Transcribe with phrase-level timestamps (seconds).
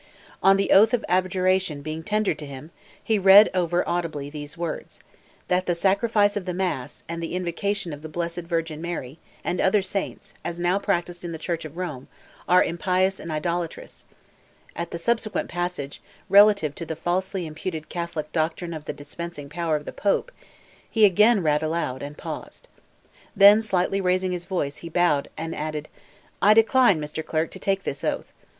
[0.41, 2.71] On the oath of abjuration being tendered to him,
[3.03, 8.01] he read over audibly these words—"that the sacrifice of the mass, and the invocation of
[8.01, 12.07] the blessed Virgin Mary, and other saints, as now practised in the Church of Rome,
[12.49, 14.03] are impious and idolatrous:"
[14.75, 19.75] at the subsequent passage, relative to the falsely imputed Catholic "doctrine of the dispensing power"
[19.75, 20.31] of the Pope,
[20.89, 22.67] he again read aloud, and paused.
[23.35, 25.89] Then slightly raising his voice, he bowed, and added,
[26.41, 27.23] "I decline, Mr.
[27.23, 28.33] Clerk, to take this oath.